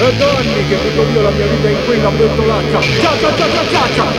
[0.00, 2.80] e danni che butto io la mia vita in quella pentolaccia.
[2.80, 4.17] Ciao ciao ciao ciao ciao ciao!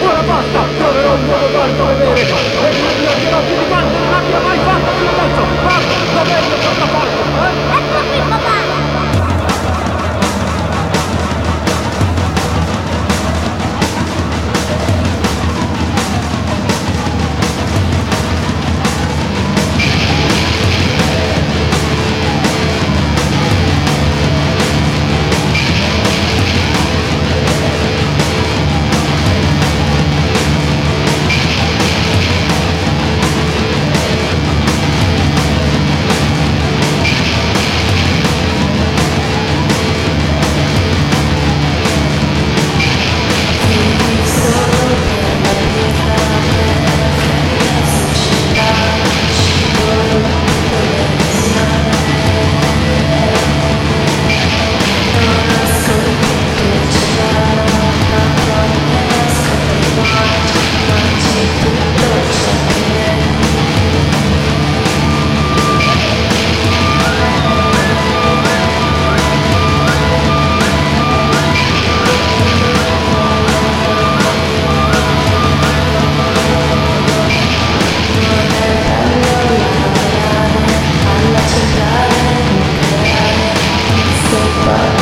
[84.69, 84.98] Bye.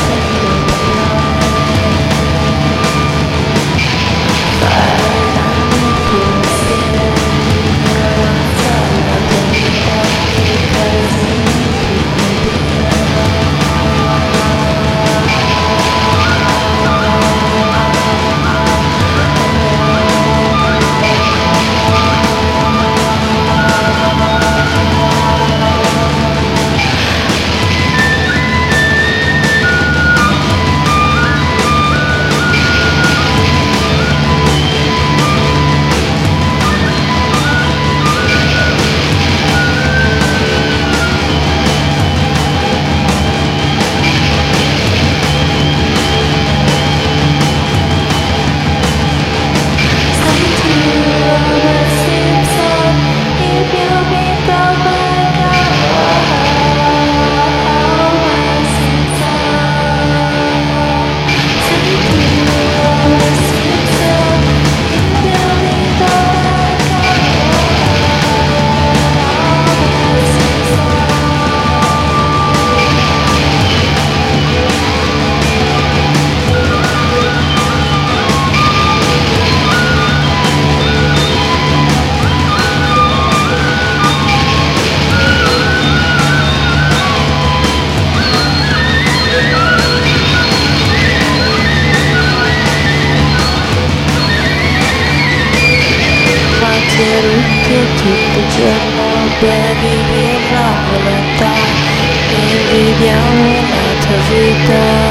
[103.00, 105.07] bien à ta.